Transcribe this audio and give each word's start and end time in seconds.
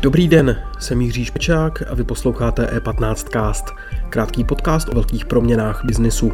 Dobrý 0.00 0.28
den, 0.28 0.62
jsem 0.78 1.00
Jiří 1.00 1.24
Špečák 1.24 1.82
a 1.90 1.94
vy 1.94 2.04
posloucháte 2.04 2.78
E15 2.78 3.14
Cast, 3.14 3.64
krátký 4.08 4.44
podcast 4.44 4.88
o 4.88 4.94
velkých 4.94 5.24
proměnách 5.24 5.84
biznisu. 5.84 6.32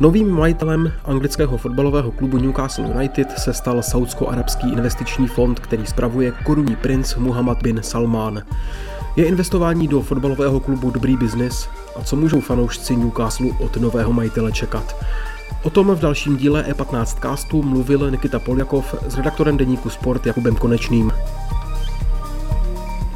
Novým 0.00 0.30
majitelem 0.30 0.92
anglického 1.04 1.58
fotbalového 1.58 2.12
klubu 2.12 2.38
Newcastle 2.38 2.90
United 2.94 3.38
se 3.38 3.52
stal 3.52 3.82
saudsko-arabský 3.82 4.72
investiční 4.72 5.26
fond, 5.28 5.60
který 5.60 5.86
spravuje 5.86 6.32
korunní 6.44 6.76
princ 6.76 7.14
Muhammad 7.14 7.62
bin 7.62 7.82
Salman. 7.82 8.42
Je 9.16 9.24
investování 9.24 9.88
do 9.88 10.00
fotbalového 10.00 10.60
klubu 10.60 10.90
dobrý 10.90 11.16
biznis 11.16 11.68
a 11.96 12.02
co 12.02 12.16
můžou 12.16 12.40
fanoušci 12.40 12.96
Newcastle 12.96 13.50
od 13.60 13.76
nového 13.76 14.12
majitele 14.12 14.52
čekat? 14.52 14.96
O 15.62 15.70
tom 15.70 15.86
v 15.86 16.00
dalším 16.00 16.36
díle 16.36 16.64
E15 16.70 17.20
castu 17.20 17.62
mluvil 17.62 18.10
Nikita 18.10 18.38
Poljakov 18.38 18.94
s 19.08 19.16
redaktorem 19.16 19.56
deníku 19.56 19.90
Sport 19.90 20.26
Jakubem 20.26 20.56
Konečným. 20.56 21.12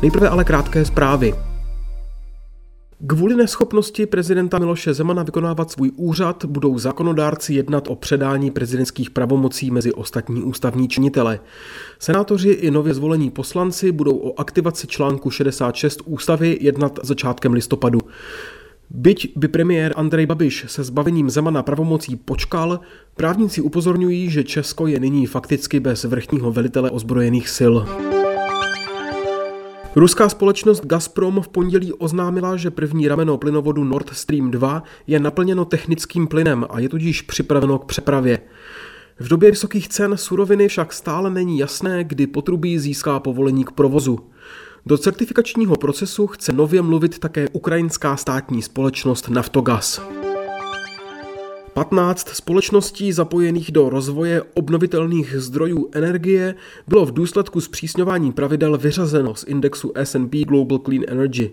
Nejprve 0.03 0.29
ale 0.29 0.45
krátké 0.45 0.85
zprávy. 0.85 1.50
Kvůli 3.07 3.37
neschopnosti 3.37 4.07
prezidenta 4.07 4.59
Miloše 4.59 4.95
Zemana 4.95 5.23
vykonávat 5.23 5.71
svůj 5.71 5.91
úřad 5.97 6.45
budou 6.45 6.79
zákonodárci 6.79 7.55
jednat 7.55 7.89
o 7.89 7.97
předání 7.97 8.51
prezidentských 8.51 9.11
pravomocí 9.11 9.71
mezi 9.71 9.93
ostatní 9.93 10.43
ústavní 10.43 10.89
činitele. 10.89 11.41
Senátoři 11.99 12.49
i 12.49 12.71
nově 12.71 12.95
zvolení 12.95 13.31
poslanci 13.31 13.93
budou 13.93 14.17
o 14.17 14.41
aktivaci 14.41 14.87
článku 14.87 15.31
66 15.31 16.03
ústavy 16.05 16.59
jednat 16.61 16.99
začátkem 17.03 17.53
listopadu. 17.53 18.01
Byť 18.91 19.33
by 19.37 19.49
premiér 19.49 19.93
Andrej 19.97 20.27
Babiš 20.27 20.65
se 20.69 20.85
zbavením 20.85 21.31
Zemana 21.31 21.63
pravomocí 21.63 22.17
počkal, 22.17 22.81
právníci 23.17 23.61
upozorňují, 23.61 24.31
že 24.31 24.45
Česko 24.45 24.87
je 24.87 25.01
nyní 25.01 25.27
fakticky 25.27 25.81
bez 25.81 26.05
vrchního 26.05 26.53
velitele 26.53 26.91
ozbrojených 26.91 27.49
sil. 27.59 27.75
Ruská 29.97 30.29
společnost 30.29 30.87
Gazprom 30.87 31.41
v 31.43 31.49
pondělí 31.49 31.93
oznámila, 31.93 32.57
že 32.57 32.71
první 32.71 33.09
rameno 33.09 33.39
plynovodu 33.39 33.85
Nord 33.85 34.11
Stream 34.13 34.51
2 34.51 34.83
je 35.07 35.21
naplněno 35.21 35.65
technickým 35.65 36.27
plynem 36.27 36.67
a 36.71 36.79
je 36.79 36.89
tudíž 36.89 37.23
připraveno 37.23 37.79
k 37.79 37.85
přepravě. 37.85 38.39
V 39.19 39.29
době 39.29 39.51
vysokých 39.51 39.89
cen 39.89 40.17
suroviny 40.17 40.69
však 40.69 40.93
stále 40.93 41.31
není 41.31 41.59
jasné, 41.59 42.05
kdy 42.05 42.27
potrubí 42.27 42.79
získá 42.79 43.21
povolení 43.21 43.65
k 43.65 43.71
provozu. 43.71 44.19
Do 44.87 44.99
certifikačního 44.99 45.77
procesu 45.77 46.27
chce 46.27 46.53
nově 46.53 46.83
mluvit 46.83 47.19
také 47.19 47.49
ukrajinská 47.49 48.17
státní 48.17 48.63
společnost 48.63 49.29
Naftogaz. 49.29 50.03
15 51.75 52.29
společností 52.29 53.13
zapojených 53.13 53.73
do 53.73 53.91
rozvoje 53.91 54.43
obnovitelných 54.55 55.35
zdrojů 55.39 55.89
energie 55.93 56.55
bylo 56.89 57.07
v 57.07 57.13
důsledku 57.13 57.61
zpřísňování 57.61 58.33
pravidel 58.33 58.79
vyřazeno 58.79 59.35
z 59.35 59.45
indexu 59.49 59.93
S&P 59.95 60.45
Global 60.45 60.79
Clean 60.79 61.05
Energy. 61.09 61.51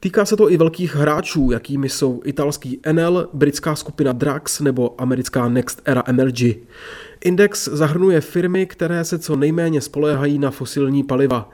Týká 0.00 0.24
se 0.24 0.36
to 0.36 0.50
i 0.50 0.56
velkých 0.56 0.96
hráčů, 0.96 1.50
jakými 1.50 1.88
jsou 1.88 2.20
italský 2.24 2.80
Enel, 2.82 3.28
britská 3.32 3.74
skupina 3.74 4.12
Drax 4.12 4.60
nebo 4.60 5.00
americká 5.00 5.48
Next 5.48 5.82
Era 5.84 6.02
Energy. 6.06 6.62
Index 7.24 7.68
zahrnuje 7.72 8.20
firmy, 8.20 8.66
které 8.66 9.04
se 9.04 9.18
co 9.18 9.36
nejméně 9.36 9.80
spoléhají 9.80 10.38
na 10.38 10.50
fosilní 10.50 11.04
paliva. 11.04 11.50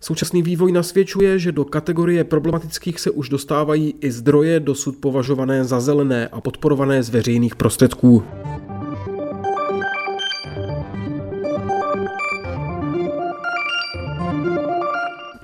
Současný 0.00 0.42
vývoj 0.42 0.72
nasvědčuje, 0.72 1.38
že 1.38 1.52
do 1.52 1.64
kategorie 1.64 2.24
problematických 2.24 3.00
se 3.00 3.10
už 3.10 3.28
dostávají 3.28 3.94
i 4.00 4.10
zdroje 4.10 4.60
dosud 4.60 4.96
považované 4.96 5.64
za 5.64 5.80
zelené 5.80 6.28
a 6.28 6.40
podporované 6.40 7.02
z 7.02 7.10
veřejných 7.10 7.56
prostředků. 7.56 8.24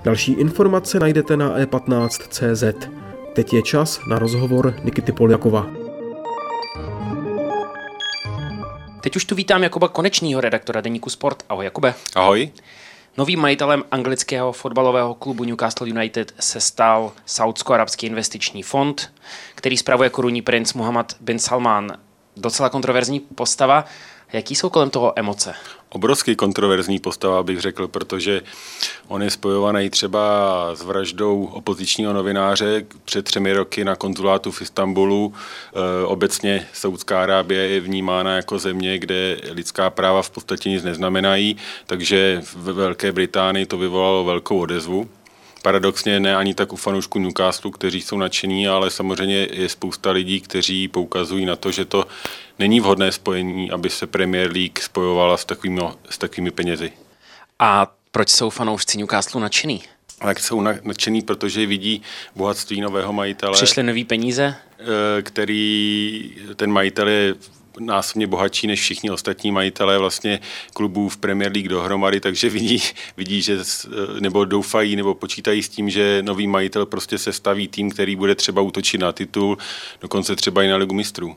Další 0.05 0.33
informace 0.33 1.01
najdete 1.01 1.37
na 1.37 1.59
e15.cz. 1.59 2.89
Teď 3.33 3.53
je 3.53 3.63
čas 3.63 4.01
na 4.09 4.19
rozhovor 4.19 4.75
Nikity 4.85 5.13
Poljakova. 5.13 5.71
Teď 9.01 9.17
už 9.17 9.25
tu 9.25 9.35
vítám 9.35 9.63
Jakuba 9.63 9.89
Konečního, 9.89 10.41
redaktora 10.41 10.81
deníku 10.81 11.11
Sport. 11.11 11.43
Ahoj 11.49 11.65
Jakube. 11.65 11.95
Ahoj. 12.15 12.51
Novým 13.17 13.41
majitelem 13.41 13.85
anglického 13.91 14.53
fotbalového 14.53 15.15
klubu 15.15 15.45
Newcastle 15.45 15.89
United 15.89 16.35
se 16.41 16.61
stal 16.61 17.13
Saudsko-arabský 17.27 18.07
investiční 18.07 18.63
fond, 18.63 19.13
který 19.55 19.77
spravuje 19.77 20.11
korunní 20.11 20.43
princ 20.43 20.75
Muhammad 20.75 21.17
bin 21.21 21.39
Salman. 21.39 21.99
Docela 22.37 22.69
kontroverzní 22.69 23.21
postava. 23.21 23.85
Jaký 24.33 24.55
jsou 24.55 24.71
kolem 24.71 24.91
toho 24.91 25.13
emoce? 25.17 25.55
Obrovský 25.89 26.37
kontroverzní 26.37 26.99
postava, 26.99 27.43
bych 27.43 27.61
řekl, 27.61 27.89
protože 27.89 28.43
on 29.09 29.23
je 29.23 29.31
spojovaný 29.31 29.91
třeba 29.91 30.21
s 30.75 30.83
vraždou 30.83 31.45
opozičního 31.45 32.13
novináře 32.13 32.87
před 33.05 33.25
třemi 33.25 33.53
roky 33.53 33.85
na 33.85 33.97
konzulátu 33.97 34.51
v 34.51 34.63
Istanbulu. 34.63 35.35
E, 35.35 36.07
obecně 36.07 36.67
Saudská 36.73 37.23
Arábie 37.23 37.69
je 37.69 37.81
vnímána 37.81 38.37
jako 38.37 38.59
země, 38.59 38.99
kde 38.99 39.41
lidská 39.51 39.91
práva 39.91 40.23
v 40.23 40.31
podstatě 40.31 40.69
nic 40.69 40.85
neznamenají, 40.85 41.57
takže 41.87 42.43
ve 42.57 42.73
Velké 42.73 43.13
Británii 43.13 43.67
to 43.67 43.79
vyvolalo 43.79 44.25
velkou 44.25 44.59
odezvu. 44.59 45.09
Paradoxně 45.65 46.21
ne 46.21 46.37
ani 46.37 46.55
tak 46.55 46.73
u 46.73 46.77
fanoušků 46.77 47.19
Newcastle, 47.19 47.71
kteří 47.71 48.01
jsou 48.01 48.19
nadšení, 48.19 48.69
ale 48.69 48.91
samozřejmě 48.91 49.49
je 49.53 49.69
spousta 49.69 50.11
lidí, 50.11 50.41
kteří 50.41 50.89
poukazují 50.89 51.47
na 51.47 51.57
to, 51.57 51.71
že 51.71 51.85
to 51.85 52.07
není 52.59 52.81
vhodné 52.81 53.13
spojení, 53.13 53.71
aby 53.71 53.91
se 53.91 54.07
Premier 54.07 54.53
League 54.53 54.79
spojovala 54.79 55.37
s 55.37 55.45
takovými, 55.45 55.83
s 56.11 56.19
takovými 56.19 56.51
penězi. 56.51 56.93
A 57.59 57.93
proč 58.11 58.29
jsou 58.29 58.51
fanoušci 58.51 58.99
Newcastle 58.99 59.41
nadšení? 59.41 59.83
Tak 60.19 60.41
jsou 60.41 60.61
nadšení, 60.61 61.23
protože 61.23 61.67
vidí 61.67 62.03
bohatství 62.37 62.81
nového 62.81 63.13
majitele. 63.13 63.53
Přišly 63.53 63.83
nový 63.83 64.05
peníze? 64.05 64.55
Eh, 64.81 65.23
který 65.23 66.37
ten 66.57 66.73
majitel 66.73 67.09
je 67.09 67.35
násobně 67.81 68.27
bohatší 68.27 68.67
než 68.67 68.81
všichni 68.81 69.11
ostatní 69.11 69.53
majitelé 69.53 69.99
vlastně 69.99 70.41
klubů 70.73 71.09
v 71.09 71.17
Premier 71.17 71.53
League 71.53 71.69
dohromady, 71.69 72.21
takže 72.21 72.51
vidí, 72.51 72.83
vidí, 73.17 73.43
že 73.43 73.59
nebo 74.21 74.45
doufají 74.45 74.97
nebo 74.97 75.15
počítají 75.15 75.63
s 75.63 75.69
tím, 75.69 75.91
že 75.91 76.23
nový 76.23 76.47
majitel 76.47 76.87
prostě 76.87 77.19
se 77.19 77.33
staví 77.33 77.69
tým, 77.69 77.91
který 77.91 78.17
bude 78.17 78.35
třeba 78.35 78.63
útočit 78.63 78.99
na 78.99 79.13
titul, 79.13 79.59
dokonce 80.01 80.37
třeba 80.37 80.63
i 80.63 80.69
na 80.69 80.77
ligu 80.77 80.95
mistrů. 80.95 81.37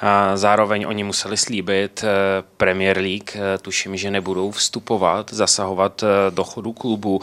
A 0.00 0.36
zároveň 0.36 0.84
oni 0.88 1.04
museli 1.04 1.36
slíbit 1.36 2.04
eh, 2.04 2.08
Premier 2.56 2.98
League, 2.98 3.30
eh, 3.34 3.58
tuším, 3.58 3.96
že 3.96 4.10
nebudou 4.10 4.50
vstupovat, 4.50 5.32
zasahovat 5.32 6.04
do 6.30 6.44
chodu 6.44 6.72
klubu. 6.72 7.20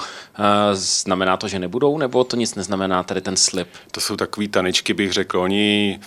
Znamená 0.73 1.37
to, 1.37 1.47
že 1.47 1.59
nebudou, 1.59 1.97
nebo 1.97 2.23
to 2.23 2.35
nic 2.35 2.55
neznamená, 2.55 3.03
tady 3.03 3.21
ten 3.21 3.37
slib? 3.37 3.67
To 3.91 4.01
jsou 4.01 4.15
takové 4.15 4.47
tanečky, 4.47 4.93
bych 4.93 5.13
řekl. 5.13 5.39
Oni 5.39 5.99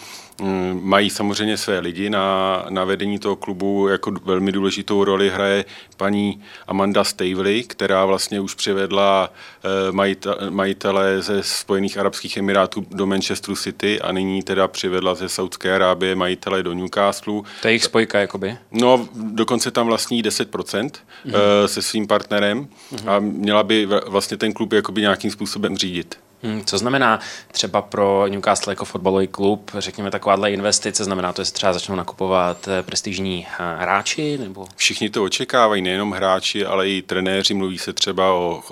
mají 0.83 1.11
samozřejmě 1.11 1.57
své 1.57 1.79
lidi 1.79 2.11
na, 2.11 2.65
na 2.69 2.85
vedení 2.85 3.19
toho 3.19 3.37
klubu. 3.37 3.89
Jako 3.89 4.13
velmi 4.25 4.53
důležitou 4.53 5.05
roli 5.05 5.31
hraje 5.31 5.65
paní 5.97 6.43
Amanda 6.67 7.05
Stavely, 7.05 7.63
která 7.63 8.05
vlastně 8.05 8.41
už 8.41 8.55
přivedla 8.55 9.33
eh, 9.65 10.51
majitele 10.51 11.23
ze 11.23 11.43
Spojených 11.43 11.99
Arabských 11.99 12.37
Emirátů 12.37 12.87
do 12.91 13.07
Manchesteru 13.07 13.57
City 13.57 14.01
a 14.01 14.13
nyní 14.13 14.43
teda 14.43 14.69
přivedla 14.69 15.15
ze 15.15 15.29
Saudské 15.29 15.75
Arábie 15.75 16.15
majitele 16.15 16.63
do 16.63 16.73
Newcastle. 16.73 17.43
To 17.63 17.69
je 17.69 17.73
jejich 17.73 17.85
spojka, 17.85 18.19
jakoby? 18.19 18.57
No, 18.71 19.09
dokonce 19.15 19.71
tam 19.71 19.87
vlastní 19.87 20.23
10% 20.23 20.91
mm-hmm. 20.91 21.65
se 21.67 21.83
svým 21.83 22.07
partnerem 22.07 22.69
mm-hmm. 22.93 23.11
a 23.11 23.19
měla 23.19 23.63
by 23.63 23.87
vlastně 24.07 24.37
ten 24.37 24.53
klub 24.53 24.73
jakoby 24.73 25.01
nějakým 25.01 25.31
způsobem 25.31 25.77
řídit. 25.77 26.19
Hmm, 26.45 26.65
co 26.65 26.79
znamená 26.79 27.21
třeba 27.53 27.83
pro 27.83 28.27
Newcastle 28.29 28.73
jako 28.73 28.85
fotbalový 28.85 29.27
klub, 29.27 29.71
řekněme 29.79 30.11
takováhle 30.11 30.53
investice, 30.53 31.05
znamená 31.05 31.33
to, 31.33 31.45
že 31.45 31.53
třeba 31.53 31.73
začnou 31.73 31.97
nakupovat 31.97 32.69
eh, 32.69 32.83
prestižní 32.83 33.47
eh, 33.47 33.77
hráči? 33.79 34.39
Nebo? 34.39 34.67
Všichni 34.77 35.11
to 35.11 35.25
očekávají, 35.25 35.83
nejenom 35.83 36.13
hráči, 36.13 36.65
ale 36.67 36.89
i 36.89 37.03
trenéři. 37.03 37.55
Mluví 37.55 37.79
se 37.79 37.93
třeba 37.93 38.33
o 38.33 38.63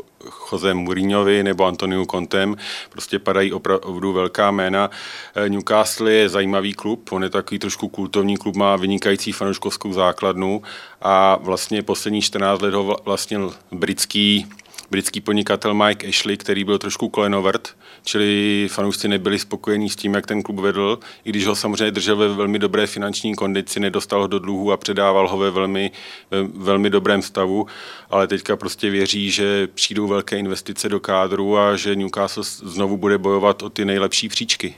Jose 0.53 0.75
Mourinhovi 0.75 1.43
nebo 1.43 1.65
Antoniu 1.65 2.07
Contem, 2.11 2.57
prostě 2.91 3.19
padají 3.19 3.53
opravdu 3.53 4.13
velká 4.13 4.51
jména. 4.51 4.91
Eh, 5.35 5.49
Newcastle 5.49 6.13
je 6.13 6.29
zajímavý 6.29 6.75
klub, 6.75 7.13
on 7.13 7.23
je 7.23 7.31
takový 7.31 7.59
trošku 7.59 7.89
kultovní 7.89 8.37
klub, 8.37 8.57
má 8.57 8.77
vynikající 8.77 9.33
fanouškovskou 9.33 9.93
základnu 9.93 10.63
a 11.03 11.37
vlastně 11.37 11.83
poslední 11.83 12.23
14 12.23 12.63
let 12.63 12.75
ho 12.75 12.97
vlastnil 13.05 13.55
britský 13.73 14.47
britský 14.91 15.21
podnikatel 15.21 15.75
Mike 15.75 16.09
Ashley, 16.09 16.37
který 16.37 16.65
byl 16.65 16.79
trošku 16.79 17.09
kolenovrt, 17.09 17.77
čili 18.05 18.69
fanoušci 18.73 19.09
nebyli 19.09 19.39
spokojení 19.39 19.91
s 19.91 19.97
tím, 19.97 20.15
jak 20.15 20.27
ten 20.27 20.43
klub 20.43 20.61
vedl, 20.61 20.99
i 21.25 21.31
když 21.31 21.47
ho 21.47 21.57
samozřejmě 21.57 21.91
držel 21.91 22.17
ve 22.17 22.29
velmi 22.29 22.59
dobré 22.59 22.87
finanční 22.87 23.35
kondici, 23.35 23.81
nedostal 23.81 24.21
ho 24.21 24.27
do 24.27 24.39
dluhu 24.39 24.73
a 24.73 24.77
předával 24.77 25.29
ho 25.29 25.39
ve 25.39 25.51
velmi, 25.51 25.91
ve 26.31 26.43
velmi 26.43 26.91
dobrém 26.91 27.23
stavu, 27.23 27.67
ale 28.11 28.27
teďka 28.27 28.57
prostě 28.57 28.91
věří, 28.91 29.31
že 29.31 29.69
přijdou 29.75 30.07
velké 30.07 30.39
investice 30.39 30.89
do 30.89 31.01
kádru 31.01 31.59
a 31.59 31.77
že 31.77 31.97
Newcastle 31.97 32.45
znovu 32.45 32.97
bude 32.97 33.19
bojovat 33.19 33.63
o 33.63 33.71
ty 33.71 33.85
nejlepší 33.85 34.29
příčky. 34.29 34.75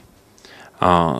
A 0.81 1.19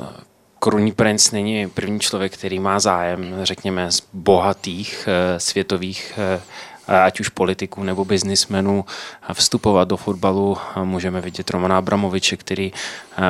korunní 0.59 0.91
princ 0.91 1.31
není 1.31 1.69
první 1.69 1.99
člověk, 1.99 2.33
který 2.33 2.59
má 2.59 2.79
zájem, 2.79 3.35
řekněme, 3.43 3.91
z 3.91 4.03
bohatých 4.13 5.07
eh, 5.07 5.39
světových 5.39 6.13
eh, 6.17 6.41
ať 6.87 7.19
už 7.19 7.29
politiků 7.29 7.83
nebo 7.83 8.05
biznismenů, 8.05 8.85
vstupovat 9.33 9.87
do 9.87 9.97
fotbalu. 9.97 10.57
Můžeme 10.83 11.21
vidět 11.21 11.49
Romana 11.49 11.77
Abramoviče, 11.77 12.37
který 12.37 12.71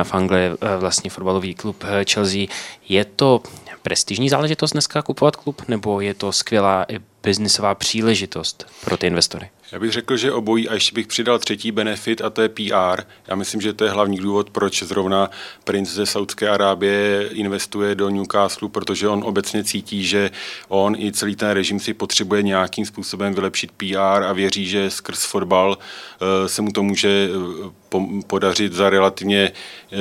v 0.02 0.14
Anglii 0.14 0.50
vlastní 0.78 1.10
fotbalový 1.10 1.54
klub 1.54 1.84
Chelsea. 2.12 2.46
Je 2.88 3.04
to 3.04 3.42
prestižní 3.82 4.28
záležitost 4.28 4.72
dneska 4.72 5.02
kupovat 5.02 5.36
klub, 5.36 5.62
nebo 5.68 6.00
je 6.00 6.14
to 6.14 6.32
skvělá 6.32 6.84
i 6.88 6.98
biznisová 7.22 7.74
příležitost 7.74 8.66
pro 8.84 8.96
ty 8.96 9.06
investory? 9.06 9.50
Já 9.74 9.80
bych 9.80 9.92
řekl, 9.92 10.16
že 10.16 10.32
obojí 10.32 10.68
a 10.68 10.74
ještě 10.74 10.94
bych 10.94 11.06
přidal 11.06 11.38
třetí 11.38 11.72
benefit 11.72 12.22
a 12.22 12.30
to 12.30 12.42
je 12.42 12.48
PR. 12.48 13.02
Já 13.28 13.34
myslím, 13.34 13.60
že 13.60 13.72
to 13.72 13.84
je 13.84 13.90
hlavní 13.90 14.16
důvod, 14.16 14.50
proč 14.50 14.82
zrovna 14.82 15.30
princ 15.64 15.88
ze 15.88 16.06
Saudské 16.06 16.48
Arábie 16.48 17.28
investuje 17.32 17.94
do 17.94 18.08
Newcastle, 18.08 18.68
protože 18.68 19.08
on 19.08 19.24
obecně 19.24 19.64
cítí, 19.64 20.04
že 20.04 20.30
on 20.68 20.96
i 20.96 21.12
celý 21.12 21.36
ten 21.36 21.50
režim 21.50 21.80
si 21.80 21.94
potřebuje 21.94 22.42
nějakým 22.42 22.86
způsobem 22.86 23.34
vylepšit 23.34 23.70
PR 23.72 24.22
a 24.22 24.32
věří, 24.32 24.66
že 24.66 24.90
skrz 24.90 25.24
fotbal 25.24 25.78
eh, 25.78 26.48
se 26.48 26.62
mu 26.62 26.72
to 26.72 26.82
může 26.82 27.28
eh, 27.30 27.98
podařit 28.26 28.72
za 28.72 28.90
relativně 28.90 29.52
eh, 29.92 29.96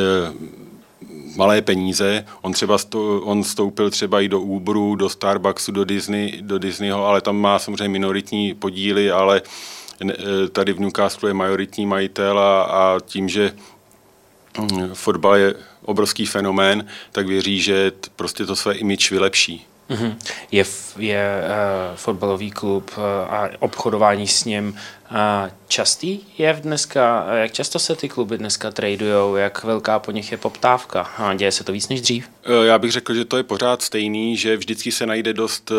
malé 1.36 1.62
peníze. 1.62 2.26
On 2.42 2.54
třeba 2.54 2.78
sto, 2.78 3.22
on 3.22 3.44
stoupil 3.44 3.90
třeba 3.90 4.22
i 4.22 4.28
do 4.28 4.40
Uberu, 4.40 4.96
do 4.96 5.10
Starbucksu, 5.10 5.72
do, 5.72 5.84
Disney, 5.84 6.42
do 6.42 6.58
Disneyho, 6.60 7.06
ale 7.06 7.22
tam 7.22 7.38
má 7.38 7.60
samozřejmě 7.60 7.90
minoritní 7.90 8.54
podíly, 8.54 9.12
ale 9.12 9.42
e, 10.10 10.48
tady 10.48 10.74
v 10.74 10.80
Newcastle 10.80 11.30
je 11.30 11.34
majoritní 11.34 11.86
majitel 11.86 12.40
a, 12.40 12.62
a 12.64 13.00
tím, 13.06 13.30
že 13.30 13.54
mm, 14.60 14.90
fotbal 14.94 15.36
je 15.36 15.56
obrovský 15.82 16.26
fenomén, 16.26 16.86
tak 17.12 17.28
věří, 17.28 17.62
že 17.62 17.92
prostě 18.16 18.46
to 18.46 18.56
své 18.56 18.74
image 18.74 19.12
vylepší. 19.12 19.66
Mm-hmm. 19.90 20.16
Je, 20.52 20.66
je 20.98 21.42
uh, 21.42 21.96
fotbalový 21.96 22.52
klub 22.52 22.92
uh, 22.98 23.04
a 23.34 23.50
obchodování 23.60 24.28
s 24.28 24.46
ním 24.46 24.76
častý 25.68 26.20
je 26.38 26.60
dneska? 26.64 27.26
Jak 27.34 27.52
často 27.52 27.80
se 27.80 27.96
ty 27.96 28.10
kluby 28.10 28.38
dneska 28.38 28.72
tradujou? 28.72 29.36
Jak 29.36 29.64
velká 29.64 30.00
po 30.00 30.12
nich 30.12 30.32
je 30.32 30.38
poptávka? 30.38 31.02
A 31.02 31.34
děje 31.34 31.52
se 31.52 31.64
to 31.64 31.72
víc 31.72 31.90
než 31.90 32.02
dřív? 32.02 32.30
Já 32.64 32.80
bych 32.80 32.92
řekl, 32.92 33.14
že 33.14 33.26
to 33.26 33.38
je 33.38 33.44
pořád 33.44 33.82
stejný, 33.82 34.38
že 34.38 34.58
vždycky 34.58 34.92
se 34.92 35.06
najde 35.06 35.34
dost, 35.34 35.72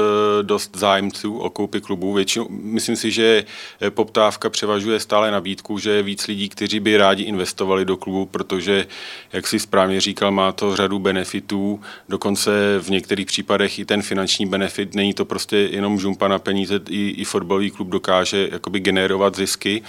dost 0.42 0.76
zájemců 0.76 1.38
o 1.38 1.50
koupy 1.50 1.80
klubů. 1.80 2.12
Většinou, 2.12 2.46
myslím 2.50 2.96
si, 2.96 3.10
že 3.10 3.44
poptávka 3.90 4.50
převažuje 4.50 5.00
stále 5.00 5.30
nabídku, 5.30 5.78
že 5.78 5.90
je 5.90 6.02
víc 6.02 6.26
lidí, 6.26 6.48
kteří 6.48 6.80
by 6.80 6.96
rádi 6.96 7.22
investovali 7.22 7.84
do 7.84 7.96
klubu, 7.96 8.26
protože, 8.26 8.86
jak 9.32 9.46
si 9.46 9.58
správně 9.58 10.00
říkal, 10.00 10.30
má 10.30 10.52
to 10.52 10.76
řadu 10.76 10.98
benefitů. 10.98 11.80
Dokonce 12.08 12.50
v 12.78 12.90
některých 12.90 13.26
případech 13.26 13.78
i 13.78 13.84
ten 13.84 14.02
finanční 14.02 14.46
benefit, 14.46 14.94
není 14.94 15.14
to 15.14 15.24
prostě 15.24 15.56
jenom 15.56 15.98
žumpa 15.98 16.28
na 16.28 16.38
peníze, 16.38 16.80
i, 16.88 17.08
i 17.08 17.24
fotbalový 17.24 17.70
klub 17.70 17.88
dokáže 17.88 18.48
jakoby 18.52 18.80
generovat 19.24 19.36
zisky, 19.36 19.82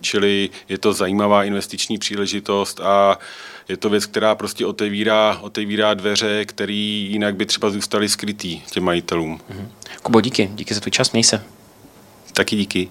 čili 0.00 0.50
je 0.68 0.78
to 0.78 0.92
zajímavá 0.92 1.44
investiční 1.44 1.98
příležitost 1.98 2.80
a 2.80 3.18
je 3.68 3.76
to 3.76 3.90
věc, 3.90 4.06
která 4.06 4.34
prostě 4.34 4.66
otevírá, 4.66 5.38
otevírá 5.40 5.94
dveře, 5.94 6.44
které 6.44 6.72
jinak 6.72 7.36
by 7.36 7.46
třeba 7.46 7.70
zůstaly 7.70 8.08
skrytý 8.08 8.60
těm 8.70 8.84
majitelům. 8.84 9.40
Mhm. 9.48 9.68
Kubo, 10.02 10.20
díky. 10.20 10.50
Díky 10.54 10.74
za 10.74 10.80
tvůj 10.80 10.90
čas, 10.90 11.12
měj 11.12 11.24
se. 11.24 11.42
Taky 12.32 12.56
díky. 12.56 12.88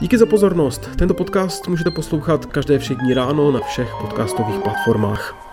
Díky 0.00 0.18
za 0.18 0.26
pozornost. 0.26 0.88
Tento 0.98 1.14
podcast 1.14 1.68
můžete 1.68 1.90
poslouchat 1.90 2.46
každé 2.46 2.78
všední 2.78 3.14
ráno 3.14 3.50
na 3.52 3.60
všech 3.60 3.88
podcastových 4.00 4.60
platformách. 4.60 5.43